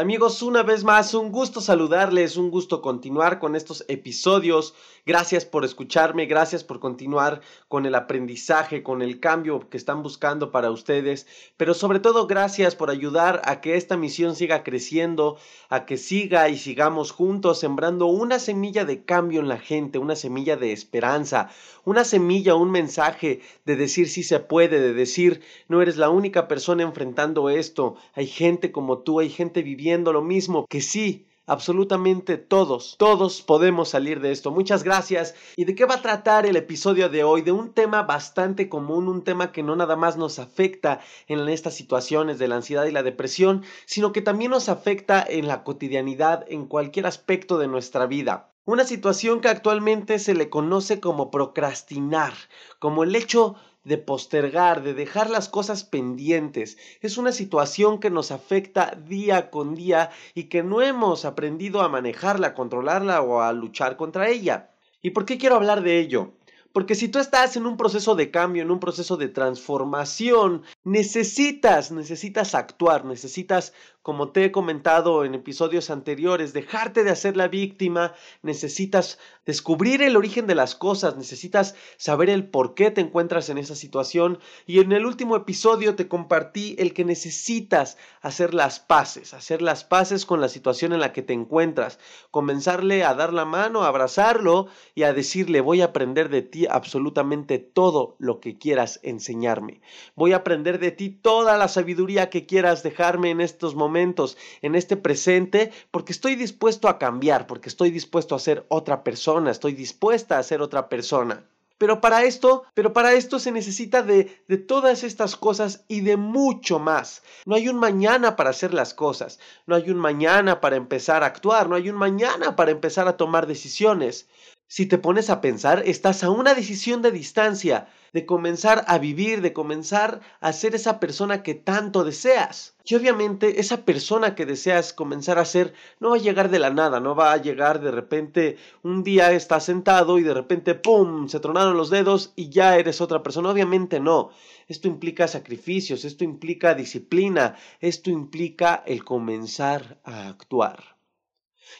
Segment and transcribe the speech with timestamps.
[0.00, 4.76] Amigos, una vez más, un gusto saludarles, un gusto continuar con estos episodios.
[5.04, 10.52] Gracias por escucharme, gracias por continuar con el aprendizaje, con el cambio que están buscando
[10.52, 11.26] para ustedes,
[11.56, 15.36] pero sobre todo gracias por ayudar a que esta misión siga creciendo,
[15.68, 20.14] a que siga y sigamos juntos sembrando una semilla de cambio en la gente, una
[20.14, 21.50] semilla de esperanza,
[21.84, 26.46] una semilla, un mensaje de decir si se puede, de decir no eres la única
[26.46, 32.36] persona enfrentando esto, hay gente como tú, hay gente viviendo lo mismo, que sí, absolutamente
[32.36, 34.50] todos, todos podemos salir de esto.
[34.50, 35.34] Muchas gracias.
[35.56, 37.42] ¿Y de qué va a tratar el episodio de hoy?
[37.42, 41.74] De un tema bastante común, un tema que no nada más nos afecta en estas
[41.74, 46.44] situaciones de la ansiedad y la depresión, sino que también nos afecta en la cotidianidad,
[46.48, 48.52] en cualquier aspecto de nuestra vida.
[48.66, 52.34] Una situación que actualmente se le conoce como procrastinar,
[52.78, 53.56] como el hecho
[53.88, 56.76] de postergar, de dejar las cosas pendientes.
[57.00, 61.88] Es una situación que nos afecta día con día y que no hemos aprendido a
[61.88, 64.70] manejarla, a controlarla o a luchar contra ella.
[65.02, 66.32] ¿Y por qué quiero hablar de ello?
[66.72, 71.92] Porque si tú estás en un proceso de cambio, en un proceso de transformación, necesitas,
[71.92, 78.14] necesitas actuar, necesitas, como te he comentado en episodios anteriores, dejarte de hacer la víctima,
[78.42, 83.58] necesitas descubrir el origen de las cosas, necesitas saber el por qué te encuentras en
[83.58, 84.38] esa situación.
[84.66, 89.84] Y en el último episodio te compartí el que necesitas hacer las paces, hacer las
[89.84, 91.98] paces con la situación en la que te encuentras,
[92.30, 96.66] comenzarle a dar la mano, a abrazarlo y a decirle voy a aprender de ti
[96.66, 99.82] absolutamente todo lo que quieras enseñarme.
[100.14, 104.74] Voy a aprender de ti toda la sabiduría que quieras dejarme en estos momentos, en
[104.74, 109.74] este presente, porque estoy dispuesto a cambiar, porque estoy dispuesto a ser otra persona, estoy
[109.74, 111.44] dispuesta a ser otra persona.
[111.78, 116.16] Pero para esto, pero para esto se necesita de, de, todas estas cosas y de
[116.16, 117.22] mucho más.
[117.46, 121.26] No hay un mañana para hacer las cosas, no hay un mañana para empezar a
[121.26, 124.28] actuar, no hay un mañana para empezar a tomar decisiones.
[124.66, 129.40] Si te pones a pensar, estás a una decisión de distancia, de comenzar a vivir,
[129.40, 132.74] de comenzar a ser esa persona que tanto deseas.
[132.84, 136.70] Y obviamente esa persona que deseas comenzar a ser no va a llegar de la
[136.70, 141.28] nada, no va a llegar de repente un día estás sentado y de repente ¡pum!
[141.28, 143.50] se tronaron los dedos y ya eres otra persona.
[143.50, 144.30] Obviamente no.
[144.68, 150.97] Esto implica sacrificios, esto implica disciplina, esto implica el comenzar a actuar.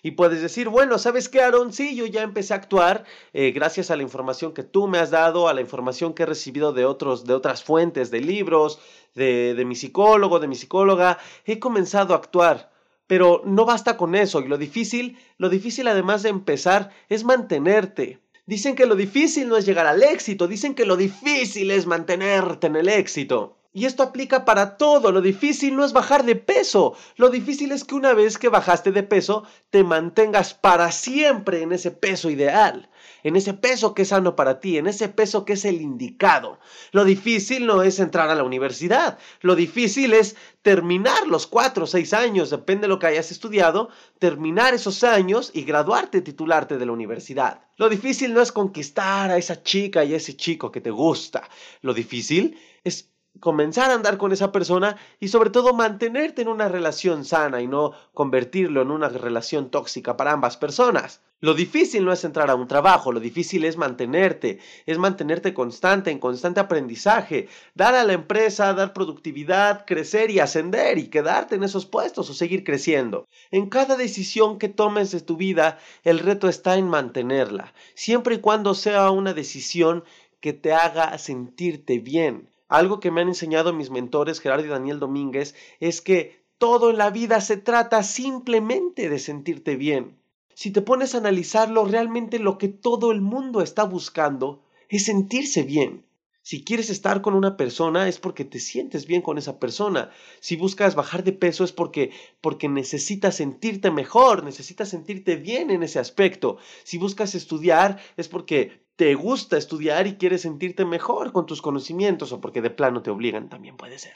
[0.02, 1.72] Y puedes decir, bueno, ¿sabes qué, Aaron?
[1.72, 5.10] Sí, yo ya empecé a actuar eh, gracias a la información que tú me has
[5.10, 8.80] dado, a la información que he recibido de, otros, de otras fuentes, de libros,
[9.14, 11.18] de, de mi psicólogo, de mi psicóloga.
[11.44, 12.70] He comenzado a actuar.
[13.06, 14.40] Pero no basta con eso.
[14.40, 18.20] Y lo difícil, lo difícil además de empezar, es mantenerte.
[18.48, 22.68] Dicen que lo difícil no es llegar al éxito, dicen que lo difícil es mantenerte
[22.68, 23.57] en el éxito.
[23.72, 25.12] Y esto aplica para todo.
[25.12, 26.96] Lo difícil no es bajar de peso.
[27.16, 31.72] Lo difícil es que una vez que bajaste de peso, te mantengas para siempre en
[31.72, 32.88] ese peso ideal.
[33.22, 36.58] En ese peso que es sano para ti, en ese peso que es el indicado.
[36.92, 39.18] Lo difícil no es entrar a la universidad.
[39.42, 43.90] Lo difícil es terminar los cuatro o seis años, depende de lo que hayas estudiado,
[44.18, 47.60] terminar esos años y graduarte, titularte de la universidad.
[47.76, 51.48] Lo difícil no es conquistar a esa chica y a ese chico que te gusta.
[51.82, 56.68] Lo difícil es comenzar a andar con esa persona y sobre todo mantenerte en una
[56.68, 61.20] relación sana y no convertirlo en una relación tóxica para ambas personas.
[61.40, 66.10] Lo difícil no es entrar a un trabajo, lo difícil es mantenerte, es mantenerte constante,
[66.10, 71.62] en constante aprendizaje, dar a la empresa, dar productividad, crecer y ascender y quedarte en
[71.62, 73.24] esos puestos o seguir creciendo.
[73.52, 78.38] En cada decisión que tomes de tu vida, el reto está en mantenerla, siempre y
[78.40, 80.02] cuando sea una decisión
[80.40, 85.00] que te haga sentirte bien algo que me han enseñado mis mentores Gerardo y Daniel
[85.00, 90.18] Domínguez es que todo en la vida se trata simplemente de sentirte bien.
[90.54, 95.62] Si te pones a analizarlo, realmente lo que todo el mundo está buscando es sentirse
[95.62, 96.04] bien.
[96.42, 100.10] Si quieres estar con una persona es porque te sientes bien con esa persona.
[100.40, 105.82] Si buscas bajar de peso es porque porque necesitas sentirte mejor, necesitas sentirte bien en
[105.82, 106.56] ese aspecto.
[106.84, 112.32] Si buscas estudiar es porque te gusta estudiar y quieres sentirte mejor con tus conocimientos
[112.32, 114.14] o porque de plano te obligan, también puede ser.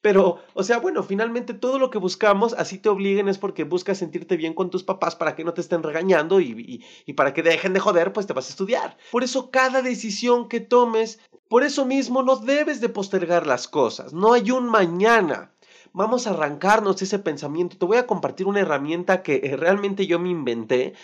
[0.00, 3.98] Pero, o sea, bueno, finalmente todo lo que buscamos, así te obliguen, es porque buscas
[3.98, 7.42] sentirte bien con tus papás para que no te estén regañando y, y, para que
[7.42, 8.96] dejen de joder, pues te vas a estudiar.
[9.10, 14.14] Por eso cada decisión que tomes, por eso mismo no debes de postergar las cosas.
[14.14, 15.52] No hay un mañana.
[15.92, 17.76] Vamos a arrancarnos ese pensamiento.
[17.76, 20.94] Te voy a compartir una herramienta que eh, realmente yo me inventé.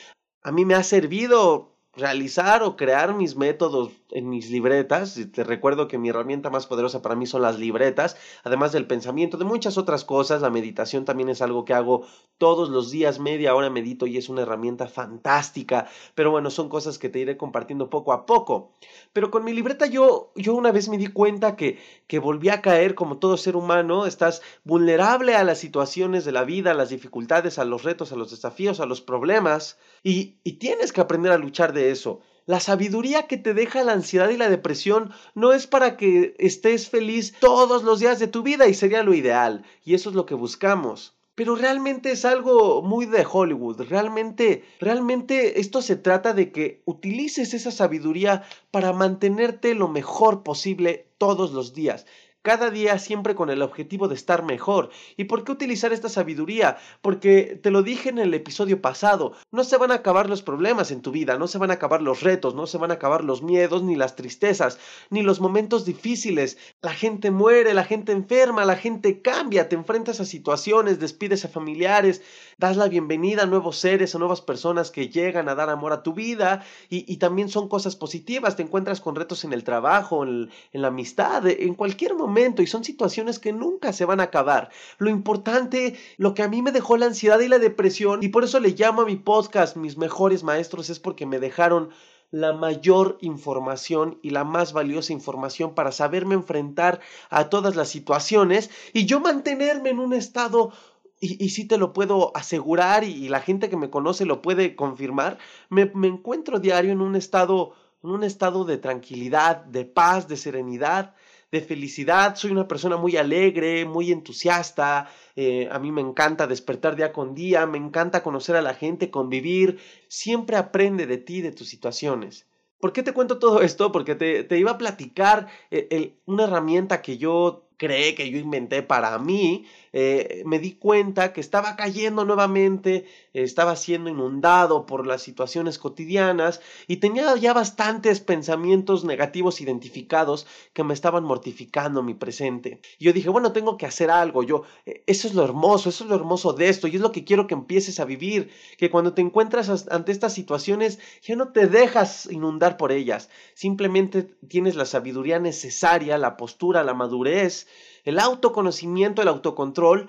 [0.43, 5.19] A mí me ha servido realizar o crear mis métodos en mis libretas.
[5.33, 9.37] Te recuerdo que mi herramienta más poderosa para mí son las libretas, además del pensamiento,
[9.37, 10.41] de muchas otras cosas.
[10.41, 12.07] La meditación también es algo que hago
[12.39, 15.89] todos los días, media hora medito y es una herramienta fantástica.
[16.15, 18.73] Pero bueno, son cosas que te iré compartiendo poco a poco.
[19.13, 22.63] Pero con mi libreta yo, yo una vez me di cuenta que, que volví a
[22.63, 24.07] caer como todo ser humano.
[24.07, 28.17] Estás vulnerable a las situaciones de la vida, a las dificultades, a los retos, a
[28.17, 29.79] los desafíos, a los problemas.
[30.11, 32.21] Y, tienes que aprender a luchar de eso.
[32.47, 36.89] La sabiduría que te deja la ansiedad y la depresión no es para que estés
[36.89, 39.67] feliz todos los días de tu vida y sería lo ideal.
[39.85, 41.19] Y eso es lo que buscamos.
[41.35, 43.83] Pero realmente es algo muy de Hollywood.
[43.83, 51.11] Realmente, realmente esto se trata de que utilices esa sabiduría para mantenerte lo mejor posible
[51.19, 52.07] todos los días
[52.43, 54.91] cada día siempre con el objetivo de estar mejor.
[55.17, 56.79] ¿Y por qué utilizar esta sabiduría?
[57.03, 60.91] Porque te lo dije en el episodio pasado, no se van a acabar los problemas
[60.91, 63.25] en tu vida, no se van a acabar los retos, no se van a acabar
[63.25, 64.79] los miedos, ni las tristezas,
[65.11, 66.59] ni los momentos difíciles.
[66.81, 71.49] La gente muere, la gente enferma, la gente cambia, te enfrentas a situaciones, despides a
[71.49, 72.23] familiares,
[72.57, 76.03] das la bienvenida a nuevos seres, a nuevas personas que llegan a dar amor a
[76.03, 80.51] tu vida y, también son cosas positivas, te encuentras con retos en el trabajo, en
[80.73, 84.71] la amistad, en cualquier momento y son situaciones que nunca se van a acabar.
[84.99, 88.45] Lo importante, lo que a mí me dejó la ansiedad y la depresión, y por
[88.45, 91.91] eso le llamo a mi podcast mis mejores maestros, es porque me dejaron
[92.31, 97.01] la mayor información y la más valiosa información para saberme enfrentar
[97.31, 100.73] a todas las situaciones y yo mantenerme en un estado
[101.21, 104.77] y, y sí te lo puedo asegurar y, la gente que me conoce lo puede
[104.77, 105.39] confirmar,
[105.71, 110.37] me, me encuentro diario en un estado en un estado de tranquilidad, de paz, de
[110.37, 111.15] serenidad,
[111.51, 116.95] de felicidad, soy una persona muy alegre, muy entusiasta, eh, a mí me encanta despertar
[116.95, 119.79] día con día, me encanta conocer a la gente, convivir,
[120.09, 122.47] siempre aprende de ti, de tus situaciones.
[122.81, 123.93] ¿Por qué te cuento todo esto?
[123.93, 129.19] Porque te, iba a platicar eh, una herramienta que yo cree que yo inventé para
[129.19, 129.67] mí,
[130.01, 136.61] eh, me di cuenta que estaba cayendo nuevamente, estaba siendo inundado por las situaciones cotidianas
[136.87, 142.81] y tenía ya bastantes pensamientos negativos identificados que me estaban mortificando mi presente.
[143.01, 146.05] Y yo dije, bueno, tengo que hacer algo, yo, eh, eso es lo hermoso, eso
[146.05, 148.91] es lo hermoso de esto y es lo que quiero que empieces a vivir, que
[148.91, 154.77] cuando te encuentras ante estas situaciones ya no te dejas inundar por ellas, simplemente tienes
[154.77, 157.67] la sabiduría necesaria, la postura, la madurez,
[158.09, 160.09] el autoconocimiento, el autocontrol,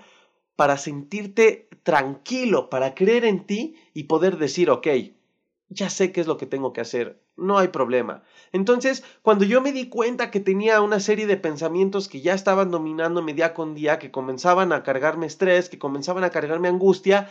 [0.56, 4.88] para sentirte tranquilo, para creer en ti y poder decir, ok,
[5.68, 8.24] ya sé qué es lo que tengo que hacer, no hay problema.
[8.54, 12.72] Entonces, cuando yo me di cuenta que tenía una serie de pensamientos que ya estaban
[12.72, 17.30] dominándome día con día, que comenzaban a cargarme estrés, que comenzaban a cargarme angustia,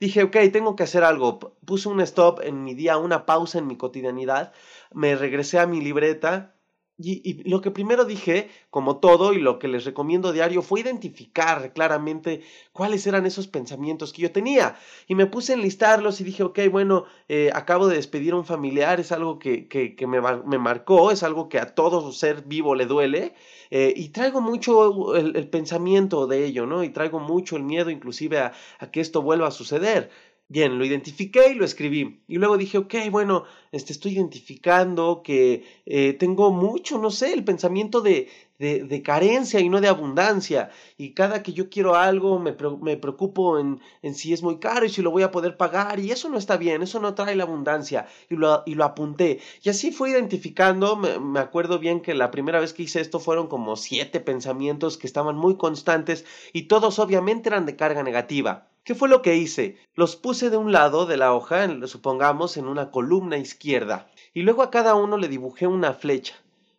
[0.00, 1.38] dije, ok, tengo que hacer algo.
[1.64, 4.52] Puse un stop en mi día, una pausa en mi cotidianidad,
[4.92, 6.59] me regresé a mi libreta
[7.02, 11.72] y, lo que primero dije, como todo, y lo que les recomiendo diario, fue identificar
[11.72, 12.42] claramente
[12.72, 14.76] cuáles eran esos pensamientos que yo tenía.
[15.06, 18.44] Y me puse a enlistarlos y dije, ok, bueno, eh, acabo de despedir a un
[18.44, 22.74] familiar, es algo que, que, me, me, marcó, es algo que a todo ser vivo
[22.74, 23.34] le duele.
[23.70, 26.82] Eh, y traigo mucho el, pensamiento de ello, ¿no?
[26.82, 28.52] Y traigo mucho el miedo inclusive a
[28.90, 30.10] que esto vuelva a suceder.
[30.52, 32.24] Bien, lo identifiqué y lo escribí.
[32.26, 37.44] Y luego dije, ok, bueno, este, estoy identificando que eh, tengo mucho, no sé, el
[37.44, 40.70] pensamiento de, de, de, carencia y no de abundancia.
[40.98, 44.84] Y cada que yo quiero algo me, me preocupo en, en, si es muy caro
[44.86, 46.00] y si lo voy a poder pagar.
[46.00, 48.08] Y eso no está bien, eso no trae la abundancia.
[48.28, 49.38] Y lo, y lo apunté.
[49.62, 50.96] Y así fui identificando.
[50.96, 54.98] Me, me acuerdo bien que la primera vez que hice esto fueron como siete pensamientos
[54.98, 58.69] que estaban muy constantes y todos obviamente eran de carga negativa.
[58.82, 59.76] ¿Qué fue lo que hice?
[59.94, 64.62] Los puse de un lado de la hoja, supongamos en una columna izquierda, y luego
[64.62, 66.36] a cada uno le dibujé una flecha,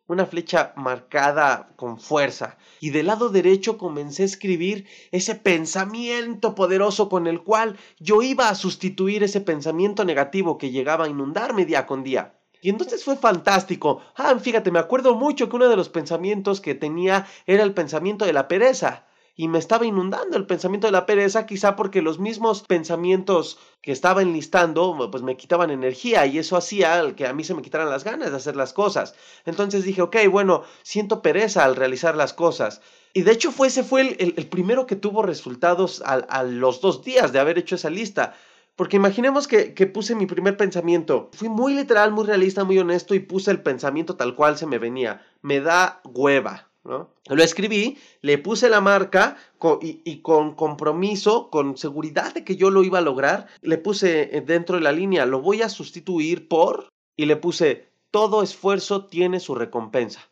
[0.08, 7.08] una flecha marcada con fuerza, y del lado derecho comencé a escribir ese pensamiento poderoso
[7.08, 11.86] con el cual yo iba a sustituir ese pensamiento negativo que llegaba a inundarme día
[11.86, 12.34] con día.
[12.63, 14.01] Y entonces fue fantástico.
[14.15, 18.25] Ah, fíjate, me acuerdo mucho que uno de los pensamientos que tenía era el pensamiento
[18.25, 22.19] de la pereza y me estaba inundando el pensamiento de la pereza, quizá porque los
[22.19, 27.43] mismos pensamientos que estaba enlistando, pues me quitaban energía y eso hacía que a mí
[27.43, 29.15] se me quitaran las ganas de hacer las cosas.
[29.45, 32.81] Entonces dije, ok, bueno, siento pereza al realizar las cosas.
[33.13, 36.81] Y de hecho fue, ese fue el, el, primero que tuvo resultados a, a los
[36.81, 38.35] dos días de haber hecho esa lista.
[38.75, 41.29] Porque imaginemos que, que, puse mi primer pensamiento.
[41.33, 44.79] Fui muy literal, muy realista, muy honesto y puse el pensamiento tal cual se me
[44.79, 45.25] venía.
[45.41, 46.70] Me da hueva.
[46.83, 49.38] Lo escribí, le puse la marca
[49.81, 54.41] y, con compromiso, con seguridad de que yo lo iba a lograr, le puse eh,
[54.41, 59.39] dentro de la línea, lo voy a sustituir por, y le puse, todo esfuerzo tiene
[59.39, 60.30] su recompensa.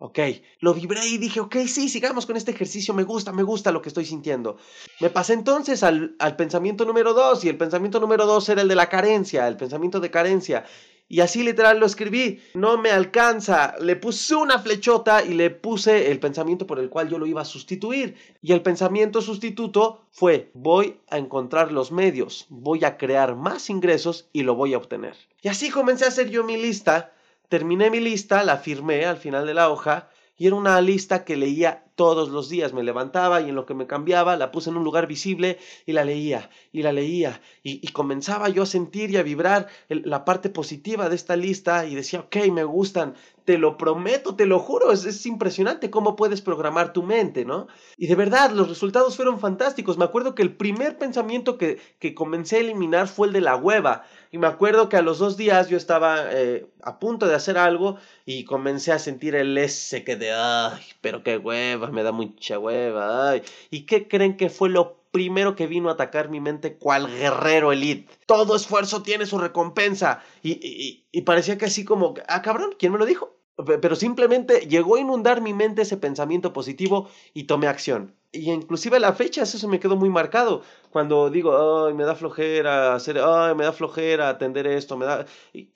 [0.00, 0.20] Ok,
[0.60, 3.82] lo vibré y dije, ok, sí, sigamos con este ejercicio, me gusta, me gusta lo
[3.82, 4.56] que estoy sintiendo.
[5.00, 8.68] Me pasé entonces al, al pensamiento número dos y el pensamiento número dos era el
[8.68, 10.64] de la carencia, el pensamiento de carencia.
[11.08, 16.12] Y así literal lo escribí, no me alcanza, le puse una flechota y le puse
[16.12, 18.14] el pensamiento por el cual yo lo iba a sustituir.
[18.42, 24.28] Y el pensamiento sustituto fue, voy a encontrar los medios, voy a crear más ingresos
[24.34, 25.16] y lo voy a obtener.
[25.40, 27.14] Y así comencé a hacer yo mi lista
[27.48, 31.36] Terminé mi lista, la firmé al final de la hoja y era una lista que
[31.36, 32.72] leía todos los días.
[32.72, 35.92] Me levantaba y en lo que me cambiaba la puse en un lugar visible y
[35.92, 40.48] la leía y la leía y, comenzaba yo a sentir y a vibrar la parte
[40.48, 43.14] positiva de esta lista y decía, ok, me gustan,
[43.44, 47.66] te lo prometo, te lo juro, es, es, impresionante cómo puedes programar tu mente, ¿no?
[47.96, 49.98] Y de verdad, los resultados fueron fantásticos.
[49.98, 53.56] Me acuerdo que el primer pensamiento que, que comencé a eliminar fue el de la
[53.56, 54.04] hueva.
[54.30, 57.56] Y me acuerdo que a los dos días yo estaba eh, a punto de hacer
[57.56, 62.12] algo y comencé a sentir el ese que de, ay, pero qué hueva, me da
[62.12, 63.42] mucha hueva, ay.
[63.70, 67.72] ¿Y qué creen que fue lo primero que vino a atacar mi mente cual guerrero
[67.72, 68.12] elite.
[68.26, 70.22] Todo esfuerzo tiene su recompensa.
[70.42, 73.34] Y, y, parecía que así como, ah, cabrón, ¿quién me lo dijo?
[73.80, 78.14] pero simplemente llegó a inundar mi mente ese pensamiento positivo y tomé acción.
[78.30, 80.62] Y inclusive la fecha, eso se me quedó muy marcado.
[80.90, 85.26] Cuando digo, ay, me da flojera hacer, ay, me da flojera atender esto, me da...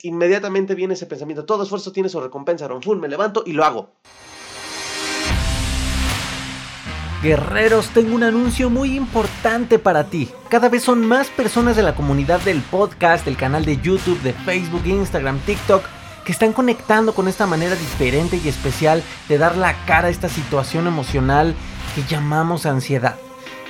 [0.02, 3.90] Inmediatamente viene ese pensamiento, todo esfuerzo tiene su recompensa, Ronfun, me levanto y lo hago.
[7.22, 10.28] Guerreros, tengo un anuncio muy importante para ti.
[10.48, 14.32] Cada vez son más personas de la comunidad del podcast, del canal de YouTube, de
[14.32, 15.84] Facebook, Instagram, TikTok
[16.24, 20.28] que están conectando con esta manera diferente y especial de dar la cara a esta
[20.28, 21.54] situación emocional
[21.94, 23.14] que llamamos ansiedad.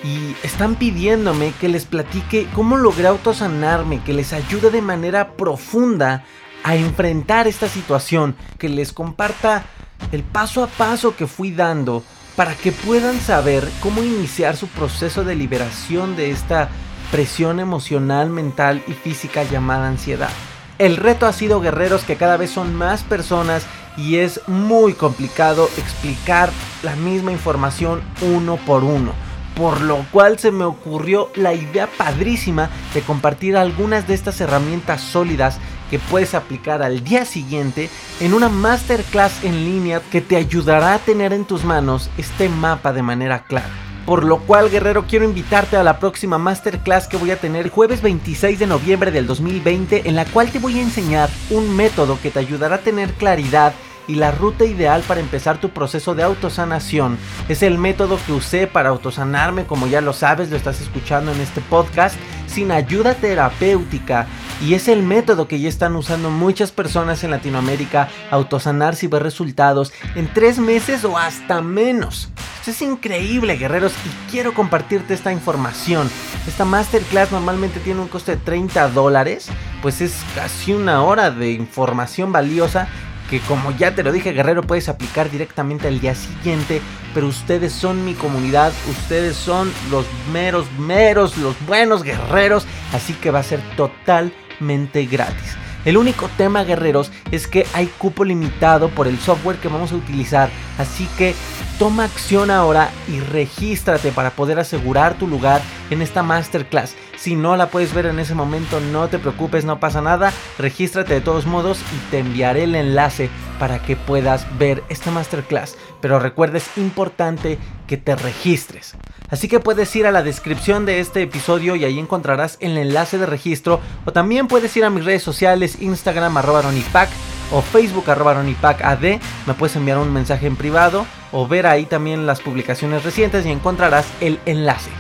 [0.03, 6.25] Y están pidiéndome que les platique cómo logré autosanarme, que les ayude de manera profunda
[6.65, 9.65] a enfrentar esta situación, que les comparta
[10.11, 12.03] el paso a paso que fui dando
[12.37, 16.69] para que puedan saber cómo iniciar su proceso de liberación de esta
[17.11, 20.31] presión emocional, mental y física llamada ansiedad.
[20.79, 25.69] El reto ha sido guerreros que cada vez son más personas y es muy complicado
[25.77, 26.51] explicar
[26.83, 29.13] la misma información uno por uno.
[29.55, 35.03] Por lo cual se me ocurrió la idea padrísima de compartir algunas de estas herramientas
[35.03, 35.59] sólidas
[35.93, 40.99] que puedes aplicar al día siguiente en una masterclass en línea que te ayudará a
[40.99, 43.69] tener en tus manos este mapa de manera clara.
[44.07, 48.01] Por lo cual, guerrero, quiero invitarte a la próxima masterclass que voy a tener jueves
[48.01, 52.31] 26 de noviembre del 2020, en la cual te voy a enseñar un método que
[52.31, 53.75] te ayudará a tener claridad
[54.09, 57.19] y la ruta ideal para empezar tu proceso de autosanación.
[57.49, 61.41] Es el método que usé para autosanarme, como ya lo sabes, lo estás escuchando en
[61.41, 62.17] este podcast,
[62.47, 64.27] sin ayuda terapéutica.
[64.61, 69.23] Y es el método que ya están usando muchas personas en Latinoamérica, autosanarse y ver
[69.23, 72.31] resultados en tres meses o hasta menos
[72.71, 76.09] es increíble, guerreros, y quiero compartirte esta información.
[76.47, 79.49] Esta masterclass normalmente tiene un coste de 30 dólares,
[79.81, 82.89] pues es casi una hora de información valiosa
[83.33, 86.83] que como ya te lo dije, guerrero, puedes aplicar directamente al día siguiente,
[87.15, 93.31] pero ustedes son mi comunidad, ustedes son los meros, meros, los buenos guerreros, así que
[93.31, 95.57] va a ser totalmente gratis.
[95.87, 99.97] El único tema, guerreros, es que hay cupo limitado por el software que vamos a
[99.97, 100.51] utilizar.
[100.77, 101.35] Así que
[101.79, 106.95] toma acción ahora y regístrate para poder asegurar tu lugar en esta masterclass.
[107.23, 110.33] Si no la puedes ver en ese momento, no te preocupes, no pasa nada.
[110.59, 115.77] Regístrate de todos modos y te enviaré el enlace para que puedas ver esta masterclass.
[116.01, 118.97] Pero recuerda, es importante que te registres.
[119.31, 123.19] Así que puedes ir a la descripción de este episodio y ahí encontrarás el enlace
[123.19, 123.79] de registro.
[124.05, 127.09] O también puedes ir a mis redes sociales, Instagram arroba ronipac
[127.53, 129.03] o Facebook arroba ad.
[129.47, 133.53] Me puedes enviar un mensaje en privado o ver ahí también las publicaciones recientes y
[133.53, 134.91] encontrarás el enlace.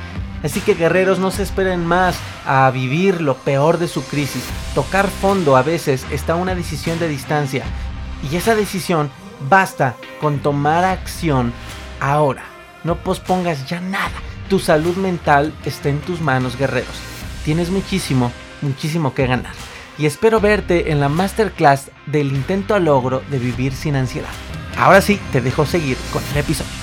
[0.42, 4.44] Así que guerreros no se esperen más a vivir lo peor de su crisis.
[4.74, 7.64] Tocar fondo a veces está una decisión de distancia.
[8.30, 9.10] Y esa decisión
[9.48, 11.52] basta con tomar acción
[12.00, 12.42] ahora.
[12.84, 14.12] No pospongas ya nada.
[14.48, 16.94] Tu salud mental está en tus manos, guerreros.
[17.44, 19.52] Tienes muchísimo, muchísimo que ganar.
[19.98, 24.30] Y espero verte en la masterclass del intento a logro de vivir sin ansiedad.
[24.76, 26.81] Ahora sí, te dejo seguir con el episodio.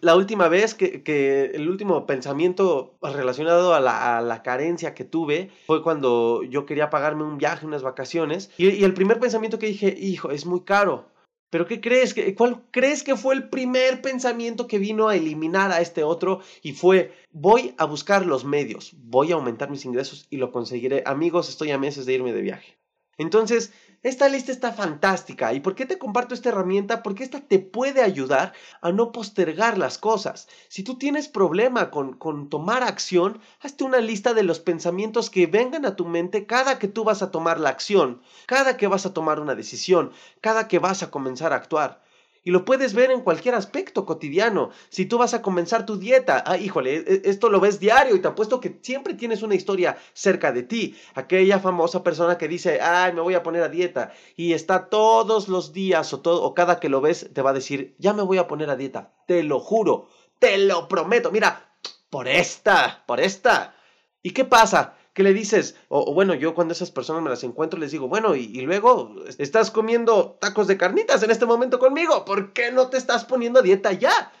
[0.00, 6.42] La última vez que, el último pensamiento relacionado a la, carencia que tuve fue cuando
[6.42, 8.50] yo quería pagarme un viaje, unas vacaciones.
[8.56, 11.06] Y, y, el primer pensamiento que dije, hijo, es muy caro.
[11.50, 12.14] Pero ¿qué crees?
[12.36, 16.40] ¿Cuál crees que fue el primer pensamiento que vino a eliminar a este otro?
[16.62, 21.02] Y fue, voy a buscar los medios, voy a aumentar mis ingresos y lo conseguiré.
[21.06, 22.78] Amigos, estoy a meses de irme de viaje.
[23.18, 25.52] Entonces, esta lista está fantástica.
[25.52, 27.02] ¿Y por qué te comparto esta herramienta?
[27.02, 30.48] Porque esta te puede ayudar a no postergar las cosas.
[30.68, 35.46] Si tú tienes problema con, con, tomar acción, hazte una lista de los pensamientos que
[35.46, 39.04] vengan a tu mente cada que tú vas a tomar la acción, cada que vas
[39.04, 42.00] a tomar una decisión, cada que vas a comenzar a actuar.
[42.42, 44.70] Y lo puedes ver en cualquier aspecto cotidiano.
[44.88, 48.20] Si tú vas a comenzar tu dieta, ah, híjole, e, esto lo ves diario y
[48.20, 50.96] te apuesto que siempre tienes una historia cerca de ti.
[51.14, 54.12] Aquella famosa persona que dice, ay, me voy a poner a dieta.
[54.36, 57.54] Y está todos los días o, todo, o cada que lo ves te va a
[57.54, 59.12] decir, ya me voy a poner a dieta.
[59.26, 61.30] Te lo juro, te lo prometo.
[61.30, 61.76] Mira,
[62.08, 63.74] por esta, por esta.
[64.22, 64.96] ¿Y qué pasa?
[65.12, 65.76] ¿Qué le dices?
[65.88, 69.70] O, bueno, yo cuando esas personas me las encuentro les digo, bueno, y, luego estás
[69.70, 73.92] comiendo tacos de carnitas en este momento conmigo, ¿por qué no te estás poniendo dieta
[73.92, 74.32] ya?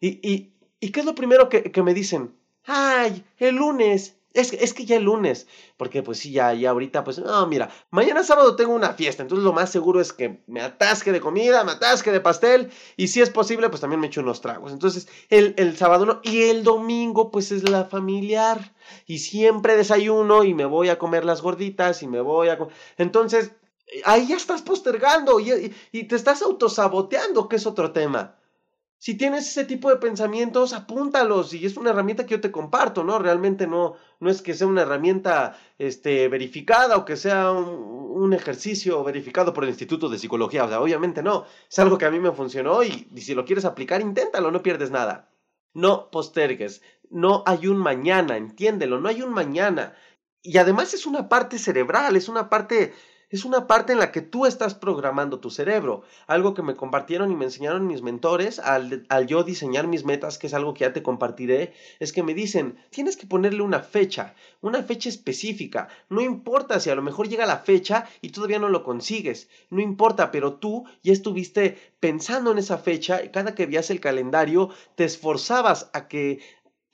[0.00, 2.34] ¿Y, y, y qué es lo primero que, que me dicen?
[2.64, 7.04] Ay, el lunes, es, es, que ya el lunes, porque pues sí, ya, ya ahorita,
[7.04, 10.60] pues no, mira, mañana sábado tengo una fiesta, entonces lo más seguro es que me
[10.60, 14.20] atasque de comida, me atasque de pastel, y si es posible, pues también me echo
[14.20, 14.72] unos tragos.
[14.72, 18.74] Entonces, el, el sábado no, y el domingo, pues es la familiar,
[19.06, 22.58] y siempre desayuno y me voy a comer las gorditas y me voy a...
[22.98, 23.52] Entonces,
[24.04, 28.36] ahí ya estás postergando y, y te estás autosaboteando, que es otro tema.
[28.98, 33.04] Si tienes ese tipo de pensamientos, apúntalos y es una herramienta que yo te comparto,
[33.04, 33.18] ¿no?
[33.18, 39.04] Realmente no, no es que sea una herramienta este, verificada o que sea un, ejercicio
[39.04, 42.18] verificado por el Instituto de Psicología, o sea, obviamente no, es algo que a mí
[42.18, 45.30] me funcionó y, y si lo quieres aplicar, inténtalo, no pierdes nada.
[45.74, 49.94] No postergues, no hay un mañana, entiéndelo, no hay un mañana.
[50.42, 52.94] Y además es una parte cerebral, es una parte
[53.34, 56.04] es una parte en la que tú estás programando tu cerebro.
[56.28, 60.46] Algo que me compartieron y me enseñaron mis mentores al, yo diseñar mis metas, que
[60.46, 64.36] es algo que ya te compartiré, es que me dicen, tienes que ponerle una fecha,
[64.60, 65.88] una fecha específica.
[66.08, 69.48] No importa si a lo mejor llega la fecha y todavía no lo consigues.
[69.68, 73.98] No importa, pero tú ya estuviste pensando en esa fecha y cada que veías el
[73.98, 76.38] calendario te esforzabas a que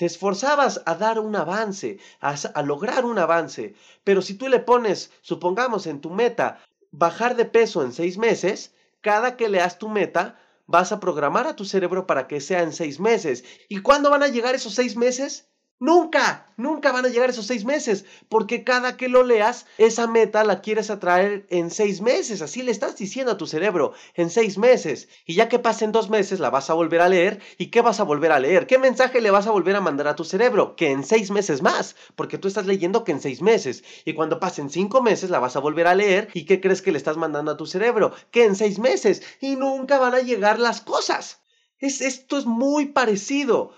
[0.00, 5.12] te esforzabas a dar un avance, a, lograr un avance, pero si tú le pones,
[5.20, 6.59] supongamos en tu meta,
[6.90, 11.55] bajar de peso en seis meses, cada que leas tu meta, vas a programar a
[11.55, 13.44] tu cerebro para que sea en seis meses.
[13.68, 15.49] ¿Y cuándo van a llegar esos seis meses?
[15.83, 20.45] Nunca, nunca van a llegar esos seis meses, porque cada que lo leas, esa meta
[20.45, 24.59] la quieres atraer en seis meses, así le estás diciendo a tu cerebro, en seis
[24.59, 25.09] meses.
[25.25, 27.99] Y ya que pasen dos meses, la vas a volver a leer, ¿y qué vas
[27.99, 28.66] a volver a leer?
[28.66, 30.77] ¿Qué mensaje le vas a volver a mandar a tu cerebro?
[30.77, 33.83] Que en seis meses más, porque tú estás leyendo que en seis meses.
[34.05, 36.93] Y cuando pasen cinco meses, la vas a volver a leer, ¿y qué crees que
[36.93, 38.12] le estás mandando a tu cerebro?
[38.31, 41.40] Que en seis meses, y nunca van a llegar las cosas.
[41.79, 43.73] Es, esto es muy parecido.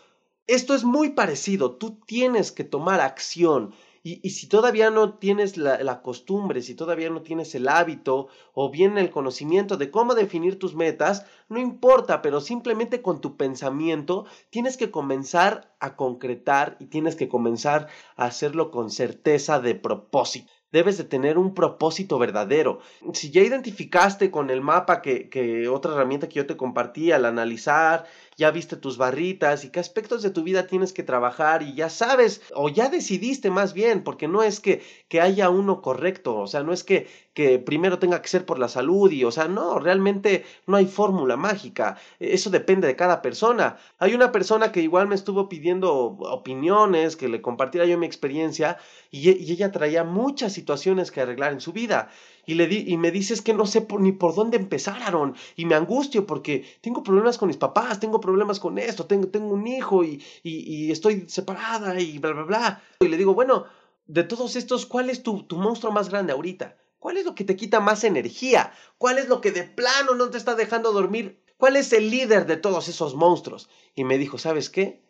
[0.49, 3.75] Esto es muy parecido, tú tienes que tomar acción.
[4.05, 8.69] Y, si todavía no tienes la, la, costumbre, si todavía no tienes el hábito o
[8.69, 14.27] bien el conocimiento de cómo definir tus metas, no importa, pero simplemente con tu pensamiento
[14.51, 20.51] tienes que comenzar a concretar y tienes que comenzar a hacerlo con certeza de propósito
[20.73, 22.81] debes de tener un propósito verdadero.
[23.13, 27.27] Si ya identificaste con el mapa que, que, otra herramienta que yo te compartí al
[27.27, 31.75] analizar ya viste tus barritas y qué aspectos de tu vida tienes que trabajar y
[31.75, 36.37] ya sabes o ya decidiste más bien, porque no es que, que haya uno correcto,
[36.37, 39.31] o sea, no es que, que primero tenga que ser por la salud y, o
[39.31, 43.77] sea, no, realmente no hay fórmula mágica, eso depende de cada persona.
[43.99, 48.79] Hay una persona que igual me estuvo pidiendo opiniones, que le compartiera yo mi experiencia
[49.11, 52.11] y, y ella traía muchas situaciones que arreglar en su vida
[52.45, 55.65] y, le di, y me dices que no sé ni por dónde empezar, Aaron, y
[55.65, 59.67] me angustio porque tengo problemas con mis papás, tengo problemas con esto, tengo, tengo un
[59.67, 62.83] hijo y, y, estoy separada y bla, bla, bla.
[63.01, 63.67] Y le digo, bueno,
[64.07, 66.77] de todos estos, ¿cuál es tu, tu monstruo más grande ahorita?
[66.99, 68.73] ¿Cuál es lo que te quita más energía?
[68.99, 71.43] ¿Cuál es lo que de plano no te está dejando dormir?
[71.57, 73.69] ¿Cuál es el líder de todos esos monstruos?
[73.95, 75.03] Y me dijo, ¿sabes qué?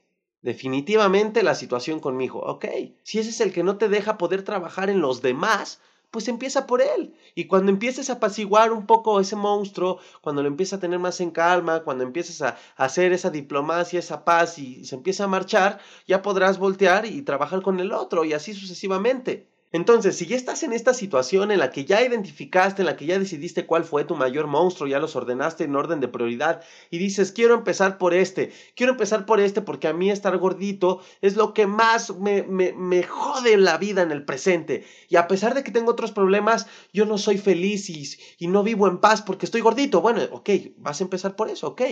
[0.43, 2.41] Definitivamente la situación con mi hijo.
[2.41, 2.67] Ok,
[3.03, 5.81] si ese es el que no te deja poder trabajar en los demás,
[6.13, 7.15] pues empieza por él.
[7.35, 11.21] Y cuando empieces a apaciguar un poco ese monstruo, cuando lo empieces a tener más
[11.21, 15.81] en calma, cuando empieces a, hacer esa diplomacia, esa paz y, se empieza a marchar,
[16.07, 19.52] ya podrás voltear y trabajar con el otro y así sucesivamente.
[19.73, 23.07] Entonces, si ya estás en esta situación en la que ya identificaste, en la que
[23.07, 26.99] ya decidiste cuál fue tu mayor monstruo, ya los ordenaste en orden de prioridad y
[26.99, 31.37] dices, quiero empezar por este, quiero empezar por este porque a mí estar gordito es
[31.37, 34.85] lo que más me, me, me jode la vida en el presente.
[35.09, 38.07] Y a pesar de que tengo otros problemas, yo no soy feliz y,
[38.39, 40.01] y no vivo en paz porque estoy gordito.
[40.03, 41.83] Bueno, ok, vas a empezar por eso, ok.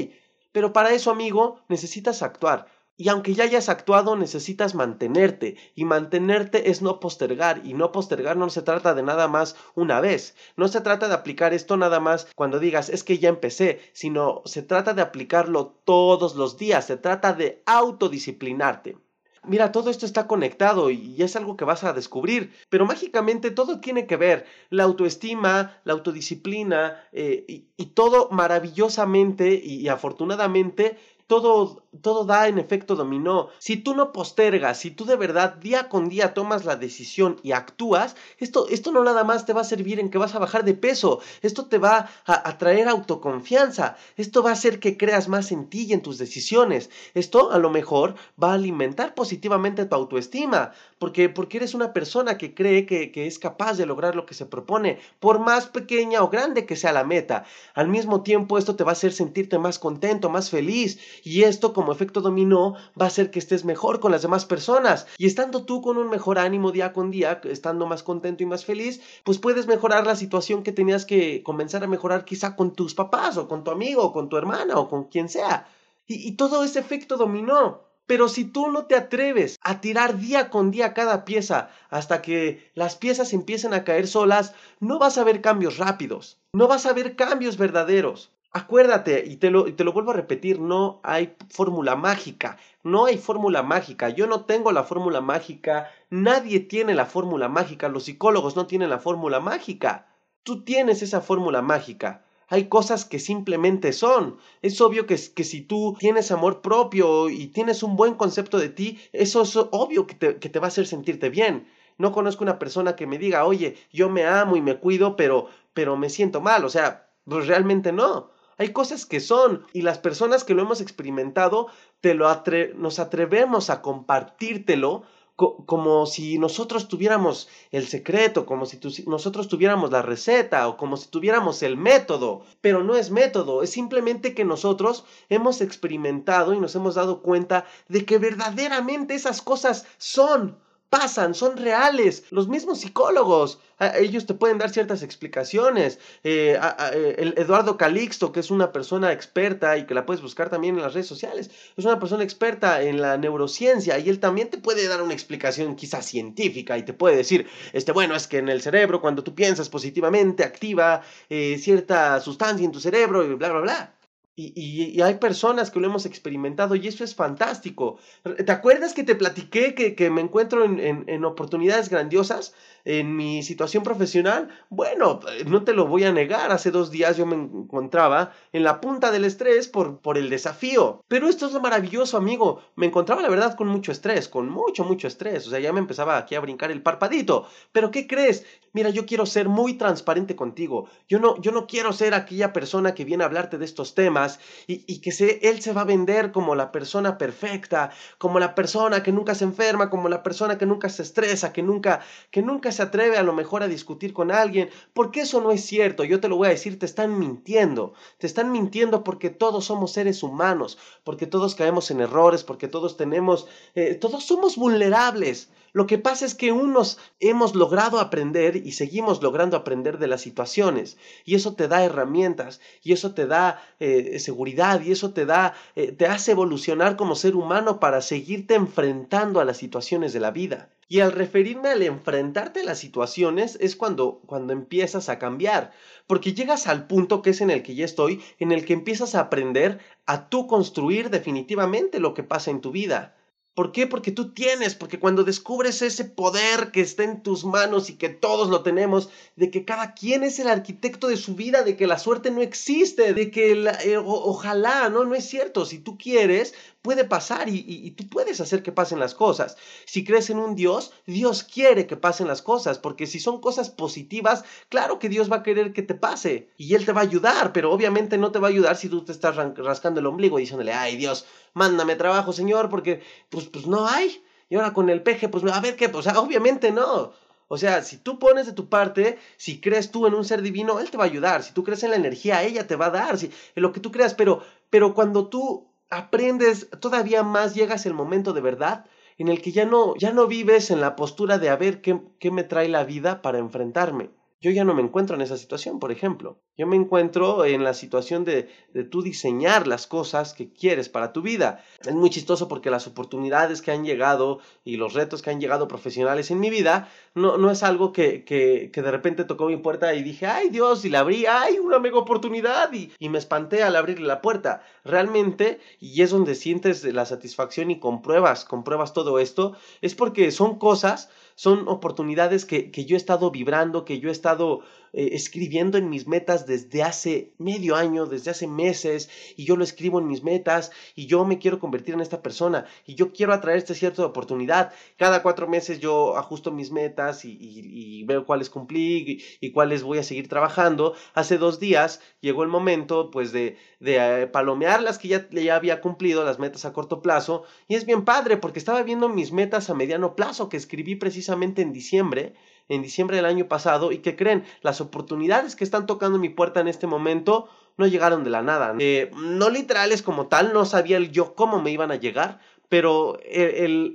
[0.53, 2.67] Pero para eso, amigo, necesitas actuar.
[3.01, 5.57] Y aunque ya hayas actuado, necesitas mantenerte.
[5.75, 7.63] Y mantenerte es no postergar.
[7.65, 10.37] Y no postergar no se trata de nada más una vez.
[10.59, 13.81] No se trata de aplicar esto nada más cuando digas es que ya empecé.
[13.95, 16.89] Sino se trata de aplicarlo todos los días.
[16.89, 18.99] Se trata de autodisciplinarte.
[19.43, 23.81] Mira, todo esto está conectado y es algo que vas a descubrir, pero mágicamente todo
[23.81, 30.99] tiene que ver, la autoestima, la autodisciplina eh, y, todo maravillosamente y afortunadamente
[31.31, 33.51] todo, todo da en efecto dominó.
[33.61, 37.53] Si tú no postergas, si tú de verdad día con día tomas la decisión y
[37.53, 40.65] actúas, esto, esto no nada más te va a servir en que vas a bajar
[40.65, 45.29] de peso, esto te va a, a traer autoconfianza, esto va a hacer que creas
[45.29, 49.85] más en ti y en tus decisiones, esto a lo mejor va a alimentar positivamente
[49.85, 54.15] tu autoestima, porque, porque eres una persona que cree que, que es capaz de lograr
[54.15, 57.45] lo que se propone, por más pequeña o grande que sea la meta.
[57.75, 61.73] Al mismo tiempo, esto te va a hacer sentirte más contento, más feliz y esto
[61.73, 65.07] como efecto dominó va a hacer que estés mejor con las demás personas.
[65.17, 68.67] Y estando tú con un mejor ánimo día con día, estando más contento y más
[68.67, 72.95] feliz, pues puedes mejorar la situación que tenías que comenzar a mejorar quizá con tus
[72.95, 75.67] papás o con tu amigo o con tu hermana o con quien sea.
[76.07, 77.90] Y, y todo ese efecto dominó.
[78.11, 82.69] Pero si tú no te atreves a tirar día con día cada pieza hasta que
[82.75, 86.93] las piezas empiecen a caer solas, no vas a ver cambios rápidos, no vas a
[86.93, 88.33] ver cambios verdaderos.
[88.51, 93.05] Acuérdate, y te, lo, y te lo vuelvo a repetir, no hay fórmula mágica, no
[93.05, 98.07] hay fórmula mágica, yo no tengo la fórmula mágica, nadie tiene la fórmula mágica, los
[98.07, 100.09] psicólogos no tienen la fórmula mágica,
[100.43, 102.25] tú tienes esa fórmula mágica.
[102.51, 104.37] Hay cosas que simplemente son.
[104.61, 108.69] Es obvio que, que si tú tienes amor propio y tienes un buen concepto de
[108.69, 111.69] ti, eso es obvio que te, que te va a hacer sentirte bien.
[111.97, 115.47] No conozco una persona que me diga, oye, yo me amo y me cuido, pero,
[115.75, 116.65] pero me siento mal.
[116.65, 118.33] O sea, pues realmente no.
[118.59, 121.69] Hay cosas que son y las personas que lo hemos experimentado
[122.01, 122.27] te lo
[122.75, 125.05] nos atrevemos a compartírtelo
[125.41, 131.09] como si nosotros tuviéramos el secreto, como si nosotros tuviéramos la receta o como si
[131.09, 136.75] tuviéramos el método, pero no es método, es simplemente que nosotros hemos experimentado y nos
[136.75, 140.59] hemos dado cuenta de que verdaderamente esas cosas son
[140.91, 142.25] pasan, son reales.
[142.31, 143.61] Los mismos psicólogos,
[143.95, 145.99] ellos te pueden dar ciertas explicaciones.
[146.25, 146.59] Eh,
[146.93, 150.77] eh, el Eduardo Calixto, que es una persona experta y que la puedes buscar también
[150.77, 154.59] en las redes sociales, es una persona experta en la neurociencia y él también te
[154.59, 158.49] puede dar una explicación quizás científica y te puede decir, este, bueno, es que en
[158.49, 163.51] el cerebro cuando tú piensas positivamente activa eh, cierta sustancia en tu cerebro y bla,
[163.51, 164.00] bla, bla.
[164.41, 167.99] Y, hay personas que lo hemos experimentado y eso es fantástico.
[168.23, 174.49] ¿Te acuerdas que te platiqué que, me encuentro en, oportunidades grandiosas en mi situación profesional?
[174.71, 176.53] Bueno, no te lo voy a negar.
[176.53, 181.05] Hace dos días yo me encontraba en la punta del estrés por, por el desafío.
[181.09, 182.63] Pero esto es lo maravilloso, amigo.
[182.77, 185.47] Me encontraba, la verdad, con mucho estrés, con mucho, mucho estrés.
[185.47, 187.47] O sea, ya me empezaba aquí a brincar el parpadito.
[187.73, 188.47] Pero ¿qué crees?
[188.73, 190.89] Mira, yo quiero ser muy transparente contigo.
[191.09, 194.30] Yo no, yo no quiero ser aquella persona que viene a hablarte de estos temas
[194.67, 199.03] y, que se, él se va a vender como la persona perfecta, como la persona
[199.03, 202.73] que nunca se enferma, como la persona que nunca se estresa, que nunca, que nunca
[202.73, 206.21] se atreve a lo mejor a discutir con alguien, porque eso no es cierto, yo
[206.21, 210.23] te lo voy a decir, te están mintiendo, te están mintiendo porque todos somos seres
[210.23, 215.51] humanos, porque todos caemos en errores, porque todos tenemos, eh, todos somos vulnerables.
[215.73, 220.21] Lo que pasa es que unos hemos logrado aprender y seguimos logrando aprender de las
[220.21, 225.27] situaciones y eso te da herramientas y eso te da eh, seguridad y eso te
[225.27, 230.21] da, eh, te hace evolucionar como ser humano para seguirte enfrentando a las situaciones de
[230.21, 230.71] la vida.
[230.89, 235.71] Y al referirme al enfrentarte a las situaciones es cuando, cuando empiezas a cambiar,
[236.09, 239.15] porque llegas al punto que es en el que ya estoy, en el que empiezas
[239.15, 243.15] a aprender a tú construir definitivamente lo que pasa en tu vida.
[243.55, 243.87] ¿Por qué?
[243.87, 248.09] Porque tú tienes, porque cuando descubres ese poder que está en tus manos y que
[248.09, 251.89] todos lo tenemos, de que cada quien es el arquitecto de su vida, de que
[251.89, 253.53] la suerte no existe, de que
[253.85, 255.67] eh, ojalá, no, no es cierto.
[255.67, 259.57] Si tú quieres, puede pasar y, tú puedes hacer que pasen las cosas.
[259.85, 263.71] Si crees en un Dios, Dios quiere que pasen las cosas, porque si son cosas
[263.71, 267.05] positivas, claro que Dios va a querer que te pase y Él te va a
[267.05, 270.39] ayudar, pero obviamente no te va a ayudar si tú te estás rascando el ombligo
[270.39, 274.23] diciéndole, ay Dios, mándame trabajo, Señor, porque pues, pues no hay.
[274.49, 277.13] Y ahora con el peje, pues a ver qué, pues obviamente no.
[277.49, 280.81] O sea, si tú pones de tu parte, si crees tú en un ser divino,
[280.81, 281.43] Él te va a ayudar.
[281.43, 283.19] Si tú crees en la energía, ella te va a dar.
[283.19, 287.95] Si, en lo que tú creas, pero, pero cuando tú aprendes todavía más, llegas el
[287.95, 288.87] momento de verdad
[289.19, 292.01] en el que ya no, ya no vives en la postura de a ver qué,
[292.19, 295.79] qué me trae la vida para enfrentarme yo ya no me encuentro en esa situación,
[295.79, 296.41] por ejemplo.
[296.57, 301.13] Yo me encuentro en la situación de, de tú diseñar las cosas que quieres para
[301.13, 301.63] tu vida.
[301.81, 305.69] Es muy chistoso porque las oportunidades que han llegado y los retos que han llegado
[305.69, 309.59] profesionales en mi vida no, no es algo que, que, que de repente tocó mi
[309.59, 313.19] puerta y dije, ay Dios, y la abrí, ay, una mega oportunidad y, y me
[313.19, 314.63] espanté al abrirle la puerta.
[314.85, 320.59] Realmente, y es donde sientes la satisfacción y compruebas, compruebas todo esto, es porque son
[320.59, 321.11] cosas
[321.45, 324.61] son oportunidades que, que, yo he estado vibrando, que yo he estado
[324.93, 329.65] eh, escribiendo en mis metas desde hace medio año, desde hace meses, y yo lo
[329.65, 333.33] escribo en mis metas, y yo me quiero convertir en esta persona, y yo quiero
[333.33, 334.73] atraer esta cierta oportunidad.
[334.97, 339.99] Cada cuatro meses yo ajusto mis metas y, y, veo cuáles cumplí y, cuáles voy
[339.99, 340.95] a seguir trabajando.
[341.15, 345.57] Hace dos días llegó el momento, pues, de, de eh, palomear las que ya, ya
[345.57, 349.33] había cumplido, las metas a corto plazo, y es bien padre porque estaba viendo mis
[349.33, 352.35] metas a mediano plazo que escribí precisamente en diciembre,
[352.71, 356.61] en diciembre del año pasado y que creen, las oportunidades que están tocando mi puerta
[356.61, 358.75] en este momento no llegaron de la nada.
[358.79, 363.19] Eh, no literales como tal, no sabía yo cómo me iban a llegar, pero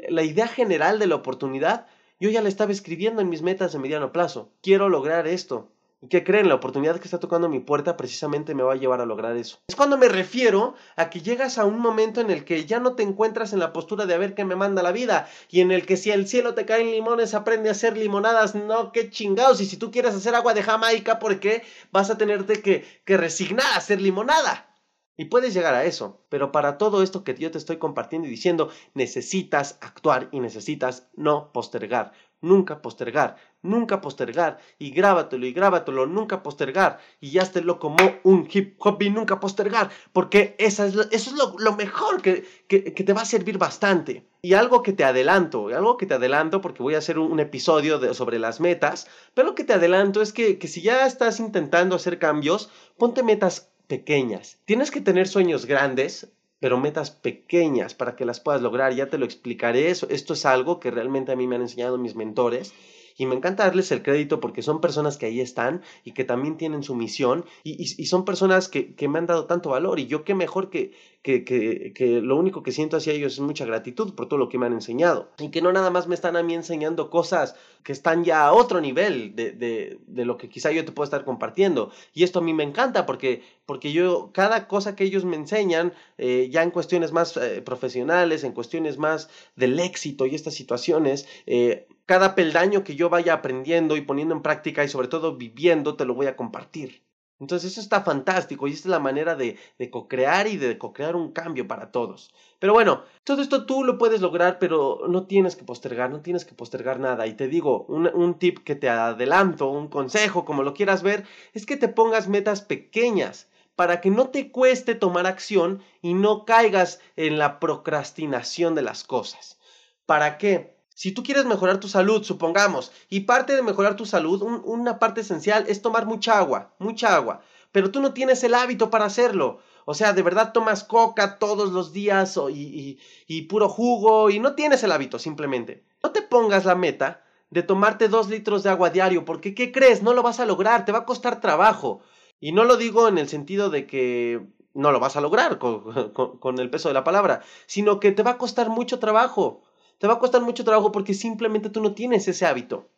[0.10, 1.88] la idea general de la oportunidad
[2.20, 4.52] yo ya la estaba escribiendo en mis metas de mediano plazo.
[4.62, 5.72] Quiero lograr esto.
[6.02, 6.50] ¿Y qué creen?
[6.50, 9.60] La oportunidad que está tocando mi puerta precisamente me va a llevar a lograr eso.
[9.68, 12.96] Es cuando me refiero a que llegas a un momento en el que ya no
[12.96, 15.72] te encuentras en la postura de a ver qué me manda la vida y en
[15.72, 18.56] el que si el cielo te caen limones aprende a hacer limonadas.
[18.56, 19.62] No, qué chingados.
[19.62, 23.18] Y si tú quieres hacer agua de Jamaica, ¿por qué vas a tenerte que, que
[23.18, 24.76] resignar a hacer limonada?
[25.18, 28.32] Y puedes llegar a eso, pero para todo esto que yo te estoy compartiendo y
[28.32, 36.06] diciendo, necesitas actuar y necesitas no postergar, nunca postergar, nunca postergar, y grábatelo y grábatelo,
[36.06, 40.96] nunca postergar, y ya lo como un hip hop y nunca postergar, porque esa es
[40.96, 44.28] eso es lo, lo mejor que, que, que, te va a servir bastante.
[44.42, 48.14] Y algo que te adelanto, algo que te adelanto, porque voy a hacer un, episodio
[48.14, 51.96] sobre las metas, pero lo que te adelanto es que, que si ya estás intentando
[51.96, 54.60] hacer cambios, ponte metas pequeñas.
[54.66, 56.32] Tienes que tener sueños grandes,
[56.66, 58.92] pero metas pequeñas para que las puedas lograr.
[58.96, 59.92] Ya te lo explicaré.
[59.92, 62.74] Eso, esto es algo que realmente a mí me han enseñado mis mentores
[63.18, 66.58] y me encanta darles el crédito porque son personas que ahí están y que también
[66.58, 70.24] tienen su misión y, son personas que, que, me han dado tanto valor y yo
[70.24, 74.14] qué mejor que, que, que, que lo único que siento hacia ellos es mucha gratitud
[74.14, 76.44] por todo lo que me han enseñado y que no nada más me están a
[76.44, 80.72] mí enseñando cosas que están ya a otro nivel de, de, de lo que quizá
[80.72, 84.68] yo te puedo estar compartiendo y esto a mí me encanta porque, porque yo cada
[84.68, 89.30] cosa que ellos me enseñan eh, ya en cuestiones más eh, profesionales, en cuestiones más
[89.56, 94.42] del éxito y estas situaciones, eh, cada peldaño que yo vaya aprendiendo y poniendo en
[94.42, 97.04] práctica y sobre todo viviendo, te lo voy a compartir.
[97.40, 101.18] Entonces eso está fantástico y esta es la manera de, de co-crear y de co-crear
[101.18, 102.34] un cambio para todos.
[102.60, 106.46] Pero bueno, todo esto tú lo puedes lograr, pero no tienes que postergar, no tienes
[106.46, 107.28] que postergar nada.
[107.28, 111.26] Y te digo, un, un tip que te adelanto, un consejo, como lo quieras ver,
[111.54, 116.46] es que te pongas metas pequeñas para que no te cueste tomar acción y no
[116.46, 119.60] caigas en la procrastinación de las cosas.
[120.06, 120.75] ¿Para qué?
[120.96, 124.98] Si tú quieres mejorar tu salud, supongamos, y parte de mejorar tu salud, un, una
[124.98, 127.42] parte esencial es tomar mucha agua, mucha agua,
[127.74, 129.60] pero tú no tienes el hábito para hacerlo.
[129.84, 134.56] O sea, de verdad tomas coca todos los días y, y, puro jugo y no
[134.56, 135.84] tienes el hábito simplemente.
[136.02, 140.02] No te pongas la meta de tomarte dos litros de agua diario, porque ¿qué crees?
[140.02, 142.00] No lo vas a lograr, te va a costar trabajo.
[142.40, 145.60] Y no lo digo en el sentido de que no lo vas a lograr
[146.14, 149.65] con el peso de la palabra, sino que te va a costar mucho trabajo
[149.98, 152.90] te va a costar mucho trabajo porque simplemente tú no tienes ese hábito.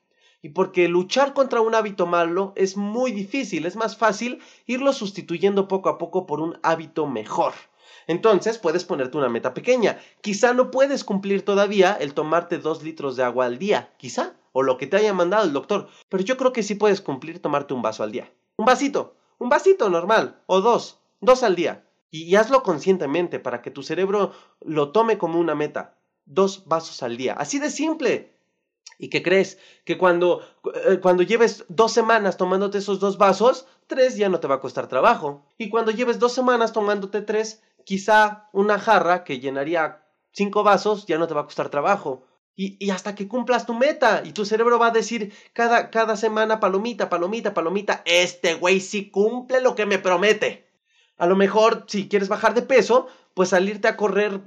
[0.41, 5.67] Y porque luchar contra un hábito malo es muy difícil, es más fácil irlo sustituyendo
[5.67, 7.53] poco a poco por un hábito mejor.
[8.05, 9.99] Entonces puedes ponerte una meta pequeña.
[10.21, 14.63] Quizá no puedes cumplir todavía el tomarte dos litros de agua al día, quizá, o
[14.63, 17.73] lo que te haya mandado el doctor, pero yo creo que sí puedes cumplir tomarte
[17.73, 18.31] un vaso al día.
[18.57, 21.86] Un vasito, un vasito normal, o dos, dos al día.
[22.10, 24.31] Y, y hazlo conscientemente para que tu cerebro
[24.62, 25.96] lo tome como una meta
[26.27, 27.33] dos vasos al día.
[27.33, 28.33] Así de simple.
[28.99, 29.57] ¿Y qué crees?
[29.85, 30.41] Que cuando,
[30.85, 34.59] eh, cuando lleves dos semanas tomándote esos dos vasos, tres ya no te va a
[34.59, 35.45] costar trabajo.
[35.57, 41.17] Y cuando lleves dos semanas tomándote tres, quizá una jarra que llenaría cinco vasos ya
[41.17, 42.23] no te va a costar trabajo.
[42.55, 44.23] Y, y, hasta que cumplas tu meta.
[44.25, 49.11] Y tu cerebro va a decir cada, cada semana, palomita, palomita, palomita, este güey sí
[49.11, 50.66] cumple lo que me promete.
[51.17, 54.41] A lo mejor, si quieres bajar de peso, pues salirte a correr,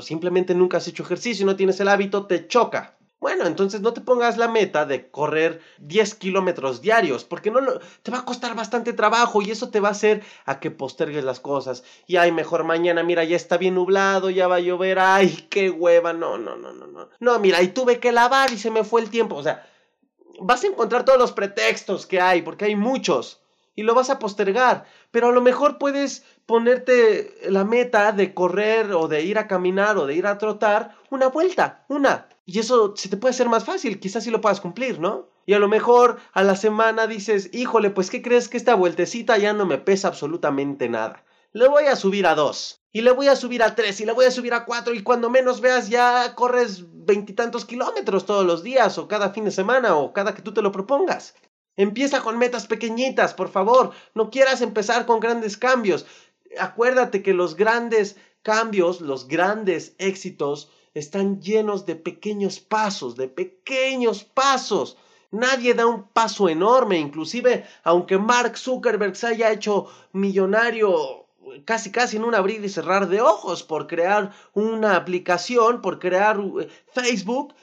[0.00, 2.96] simplemente nunca has hecho ejercicio, no tienes el hábito, te choca.
[3.20, 7.60] Bueno, entonces no te pongas la meta de correr 10 kilómetros diarios, porque no
[8.02, 11.22] te va a costar bastante trabajo y eso te va a hacer a que postergues
[11.22, 11.84] las cosas.
[12.08, 15.70] Y ay, mejor mañana, mira, ya está bien nublado, ya va a llover, ay, qué
[15.70, 17.10] hueva, no, no, no, no, no.
[17.20, 19.36] No, mira, y tuve que lavar y se me fue el tiempo.
[19.36, 19.68] O sea,
[20.40, 23.41] vas a encontrar todos los pretextos que hay, porque hay muchos
[23.74, 24.84] y lo vas a postergar.
[25.10, 29.96] Pero a lo mejor puedes ponerte la meta de correr o de ir a caminar
[29.98, 32.28] o de ir a trotar una vuelta, una.
[32.44, 35.28] Y eso se te puede hacer más fácil, quizás sí lo puedas cumplir, ¿no?
[35.46, 39.38] Y a lo mejor a la semana dices, híjole, pues ¿qué crees que esta vueltecita
[39.38, 41.24] ya no me pesa absolutamente nada?
[41.52, 44.12] Le voy a subir a dos, y le voy a subir a tres, y le
[44.12, 48.62] voy a subir a cuatro, y cuando menos veas ya corres veintitantos kilómetros todos los
[48.62, 51.34] días, o cada fin de semana, o cada que tú te lo propongas.
[51.76, 53.92] Empieza con metas pequeñitas, por favor.
[54.14, 56.06] No quieras empezar con grandes cambios.
[56.58, 64.24] Acuérdate que los grandes cambios, los grandes éxitos, están llenos de pequeños pasos, de pequeños
[64.24, 64.98] pasos.
[65.30, 71.22] Nadie da un paso enorme, inclusive aunque Mark Zuckerberg se haya hecho millonario
[71.64, 76.38] casi casi en un abrir y cerrar de ojos por crear una aplicación, por crear
[76.38, 77.54] eh, Facebook,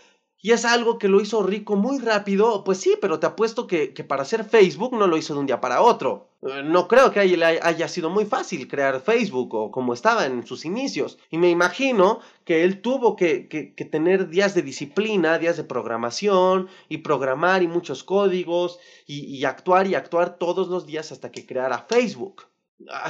[0.42, 3.88] y es algo que lo hizo rico muy rápido, pues sí, pero te apuesto que,
[4.08, 6.30] para hacer Facebook no lo hizo de un día para otro.
[6.42, 10.64] Eh, no creo que haya sido muy fácil crear Facebook o como estaba en sus
[10.64, 11.20] inicios.
[11.30, 17.00] Y me imagino que él tuvo que, tener días de disciplina, días de programación y
[17.00, 22.49] programar y muchos códigos y actuar y actuar todos los días hasta que creara Facebook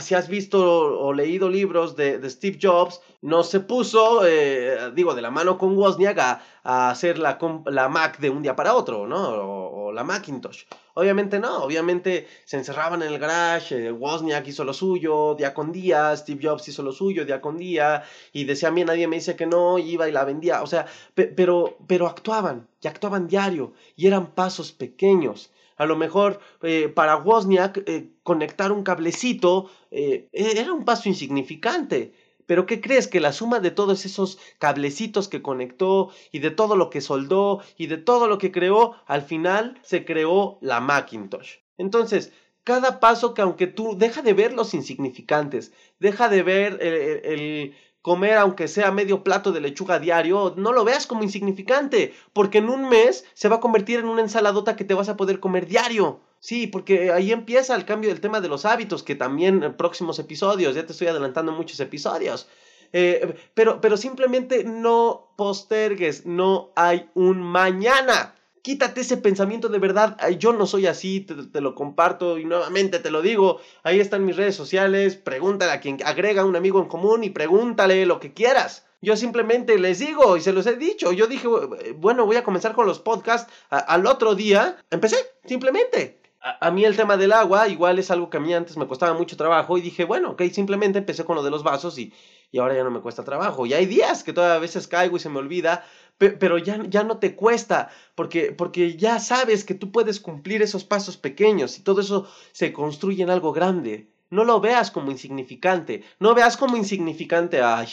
[0.02, 0.60] si has visto
[1.00, 5.78] o leído libros de, Steve Jobs, no se puso, eh, digo, de la mano con
[5.78, 6.18] Wozniak
[6.64, 9.30] a, hacer la, la, Mac de un día para otro, ¿no?
[9.30, 10.66] O, la Macintosh.
[10.94, 15.72] Obviamente no, obviamente se encerraban en el garage, eh, Wozniak hizo lo suyo día con
[15.72, 19.16] día, Steve Jobs hizo lo suyo día con día, y decía a mí nadie me
[19.16, 23.74] dice que no, iba y la vendía, o sea, pero, pero actuaban, y actuaban diario,
[23.96, 25.52] y eran pasos pequeños.
[25.80, 31.08] A lo mejor eh, para Wozniak eh, conectar un cablecito eh, e-, era un paso
[31.08, 32.14] insignificante.
[32.46, 33.08] Pero ¿qué crees?
[33.08, 37.62] Que la suma de todos esos cablecitos que conectó y de todo lo que soldó
[37.78, 41.60] y de todo lo que creó, al final se creó la Macintosh.
[41.78, 42.34] Entonces,
[42.66, 48.38] cada paso que aunque tú deja de ver los insignificantes, deja de ver el comer
[48.38, 52.90] aunque sea medio plato de lechuga diario, no lo veas como insignificante, porque en un
[52.90, 56.22] mes se va a convertir en una ensaladota que te vas a poder comer diario.
[56.40, 60.20] Sí, porque ahí empieza el cambio del tema de los hábitos, que también en próximos
[60.20, 62.48] episodios, ya te estoy adelantando muchos episodios.
[62.94, 68.36] Eh, pero, pero simplemente no postergues, no hay un mañana.
[68.62, 70.18] Quítate ese pensamiento de verdad.
[70.38, 73.60] yo no soy así, te, lo comparto y nuevamente te lo digo.
[73.84, 75.16] Ahí están mis redes sociales.
[75.16, 78.86] Pregúntale a quien agrega un amigo en común y pregúntale lo que quieras.
[79.02, 81.12] Yo simplemente les digo y se los he dicho.
[81.14, 81.48] Yo dije,
[81.96, 83.52] bueno, voy a comenzar con los podcasts.
[83.70, 86.20] al otro día empecé, simplemente.
[86.42, 89.14] A, mí el tema del agua igual es algo que a mí antes me costaba
[89.14, 92.14] mucho trabajo y dije, bueno, ok, simplemente empecé con lo de los vasos y,
[92.50, 93.66] y ahora ya no me cuesta trabajo.
[93.66, 95.84] Y hay días que todavía a veces caigo y se me olvida,
[96.20, 100.84] pero ya, ya no te cuesta, porque, porque ya sabes que tú puedes cumplir esos
[100.84, 104.10] pasos pequeños y todo eso se construye en algo grande.
[104.30, 107.88] No lo veas como insignificante, no veas como insignificante, ay,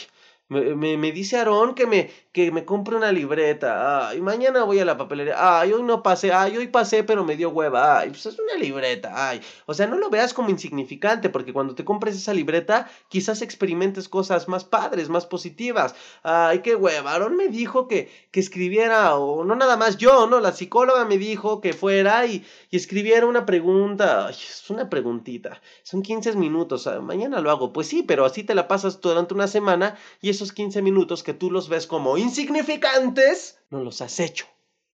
[0.49, 4.07] me, me, dice Aarón que me, que me compre una libreta.
[4.07, 5.35] Ay, mañana voy a la papelería.
[5.37, 6.31] Ay, hoy no pasé.
[6.31, 7.99] Ay, hoy pasé, pero me dio hueva.
[7.99, 9.29] Ay, pues es una libreta.
[9.29, 13.41] Ay, o sea, no lo veas como insignificante, porque cuando te compres esa libreta, quizás
[13.41, 15.95] experimentes cosas más padres, más positivas.
[16.23, 17.11] Ay, qué hueva.
[17.11, 20.39] Aarón me dijo que, que escribiera, o no nada más yo, ¿no?
[20.39, 24.27] La psicóloga me dijo que fuera y, y escribiera una pregunta.
[24.27, 25.61] Ay, es una preguntita.
[25.83, 26.89] Son 15 minutos.
[27.01, 27.73] mañana lo hago.
[27.73, 31.33] Pues sí, pero así te la pasas durante una semana y esos 15 minutos que
[31.33, 34.45] tú los ves como insignificantes, no los has hecho.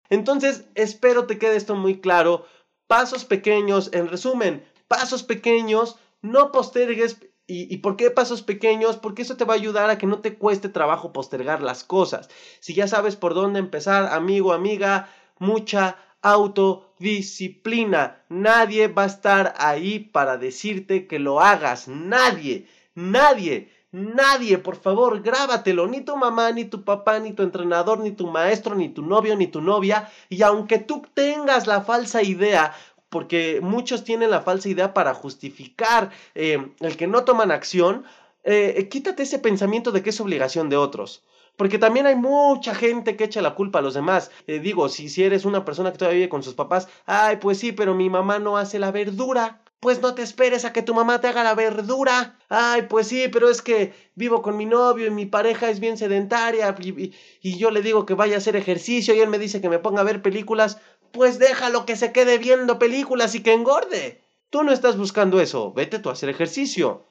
[0.10, 2.46] Entonces, espero te quede esto muy claro.
[2.88, 7.18] Pasos pequeños, en resumen, pasos pequeños, no postergues.
[7.48, 8.98] ¿Y, ¿Y por qué pasos pequeños?
[8.98, 12.30] Porque eso te va a ayudar a que no te cueste trabajo postergar las cosas.
[12.60, 18.24] Si ya sabes por dónde empezar, amigo, amiga, mucha autodisciplina.
[18.30, 21.88] Nadie va a estar ahí para decirte que lo hagas.
[21.88, 23.72] Nadie, nadie.
[23.92, 28.26] Nadie, por favor, grábatelo, ni tu mamá, ni tu papá, ni tu entrenador, ni tu
[28.28, 30.10] maestro, ni tu novio, ni tu novia.
[30.30, 32.74] Y aunque tú tengas la falsa idea,
[33.10, 38.06] porque muchos tienen la falsa idea para justificar eh, el que no toman acción,
[38.46, 41.24] eh, quítate ese pensamiento de que es obligación de otros.
[41.58, 44.32] Porque también hay mucha gente que echa la culpa a los demás.
[44.48, 47.60] Eh, digo, si, si eres una persona que todavía vive con sus papás, ay, pues
[47.60, 49.62] sí, pero mi mamá no hace la verdura.
[49.82, 52.38] Pues no te esperes a que tu mamá te haga la verdura.
[52.50, 55.98] Ay, pues sí, pero es que vivo con mi novio y mi pareja es bien
[55.98, 59.60] sedentaria y, y, yo le digo que vaya a hacer ejercicio y él me dice
[59.60, 60.78] que me ponga a ver películas.
[61.12, 64.24] Pues déjalo que se quede viendo películas y que engorde.
[64.52, 67.08] Tú no estás buscando eso, vete tú a hacer ejercicio.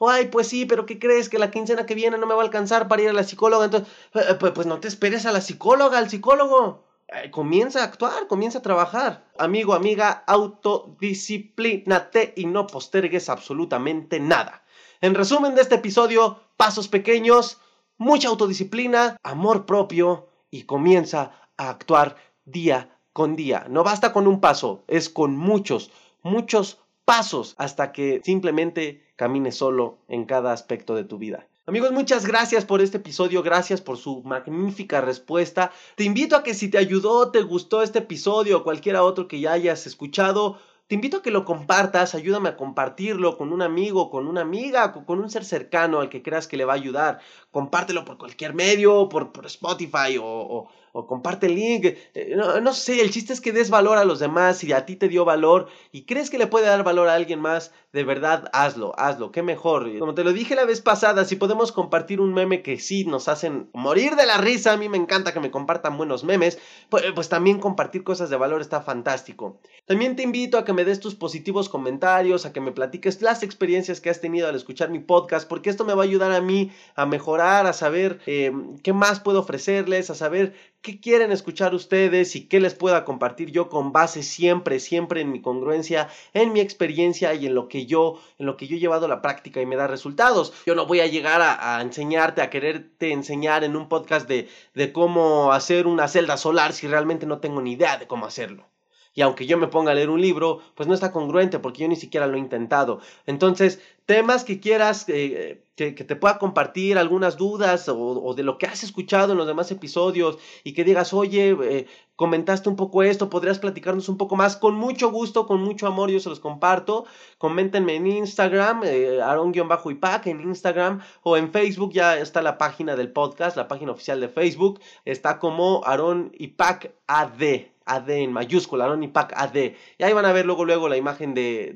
[0.00, 1.28] Ay, pues sí, pero ¿qué crees?
[1.28, 3.66] Que la quincena que viene no me va a alcanzar para ir a la psicóloga.
[3.66, 6.87] Entonces, eh, pues, pues no te esperes a la psicóloga, al psicólogo.
[7.08, 9.24] Eh, comienza a actuar, comienza a trabajar.
[9.38, 14.62] Amigo, amiga, autodisciplínate y no postergues absolutamente nada.
[15.00, 17.58] En resumen de este episodio, pasos pequeños,
[17.96, 23.64] mucha autodisciplina, amor propio y comienza a actuar día con día.
[23.70, 25.90] No basta con un paso, es con muchos,
[26.22, 31.48] muchos pasos hasta que simplemente camines solo en cada aspecto de tu vida.
[31.68, 35.70] Amigos, muchas gracias por este episodio, gracias por su magnífica respuesta.
[35.96, 39.38] Te invito a que si te ayudó, te gustó este episodio o cualquiera otro que
[39.38, 44.08] ya hayas escuchado, te invito a que lo compartas, ayúdame a compartirlo con un amigo,
[44.08, 47.18] con una amiga, con un ser cercano al que creas que le va a ayudar.
[47.50, 50.70] Compártelo por cualquier medio, por, Spotify o
[51.06, 51.84] comparte el link.
[52.14, 54.58] Eh, no, sé, el chiste es que des valor a los demás.
[54.58, 57.40] Si a ti te dio valor y crees que le puede dar valor a alguien
[57.40, 59.32] más, de verdad hazlo, hazlo.
[59.32, 59.98] Qué mejor.
[59.98, 63.28] Como te lo dije la vez pasada, si podemos compartir un meme que sí nos
[63.28, 67.04] hacen morir de la risa, a mí me encanta que me compartan buenos memes, pues,
[67.14, 69.60] pues también compartir cosas de valor está fantástico.
[69.86, 73.42] También te invito a que me des tus positivos comentarios, a que me platiques las
[73.42, 76.40] experiencias que has tenido al escuchar mi podcast, porque esto me va a ayudar a
[76.40, 81.74] mí a mejorar, a saber eh, qué más puedo ofrecerles, a saber qué quieren escuchar
[81.74, 86.54] ustedes y qué les pueda compartir yo con base siempre, siempre en mi congruencia, en
[86.54, 89.20] mi experiencia y en lo que yo, en lo que yo he llevado a la
[89.20, 90.54] práctica y me da resultados.
[90.66, 95.52] Yo no voy a llegar a, enseñarte, a quererte enseñar en un podcast de cómo
[95.52, 98.66] hacer una celda solar si realmente no tengo ni idea de cómo hacerlo.
[99.14, 101.88] Y aunque yo me ponga a leer un libro, pues no está congruente porque yo
[101.88, 103.00] ni siquiera lo he intentado.
[103.26, 108.66] Entonces, temas que quieras eh, que, te pueda compartir, algunas dudas o, de lo que
[108.66, 111.86] has escuchado en los demás episodios y que digas, oye, eh,
[112.16, 114.56] comentaste un poco esto, podrías platicarnos un poco más.
[114.56, 117.04] Con mucho gusto, con mucho amor, yo se los comparto.
[117.38, 123.12] Coméntenme en Instagram, eh, Aaron-Ipac en Instagram o en Facebook, ya está la página del
[123.12, 127.77] podcast, la página oficial de Facebook, está como Aaron Ipac AD.
[127.88, 129.56] AD en mayúscula, Aaron Ipac AD.
[129.98, 131.74] Y ahí van a ver luego, luego la imagen de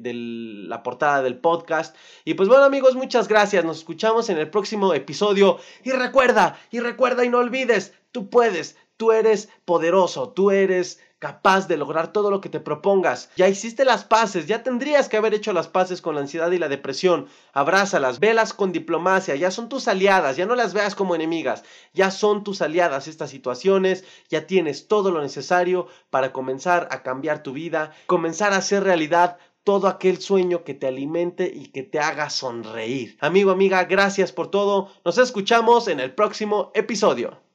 [0.68, 1.96] la portada del podcast.
[2.24, 3.64] Y pues bueno amigos, muchas gracias.
[3.64, 5.58] Nos escuchamos en el próximo episodio.
[5.84, 11.68] Y recuerda, y recuerda y no olvides, tú puedes, tú eres poderoso, tú eres capaz
[11.68, 13.30] de lograr todo lo que te propongas.
[13.36, 16.58] Ya hiciste las paces, ya tendrías que haber hecho las paces con la ansiedad y
[16.58, 17.28] la depresión.
[17.52, 21.62] Abrázalas, velas con diplomacia, ya son tus aliadas, ya no las veas como enemigas,
[21.94, 27.44] ya son tus aliadas estas situaciones, ya tienes todo lo necesario para comenzar a cambiar
[27.44, 32.00] tu vida, comenzar a hacer realidad todo aquel sueño que te alimente y que te
[32.00, 33.16] haga sonreír.
[33.20, 34.88] Amigo, amiga, gracias por todo.
[35.04, 37.51] Nos escuchamos en el próximo episodio.